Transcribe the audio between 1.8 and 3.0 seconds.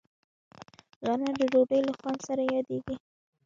له خوند سره یادیږي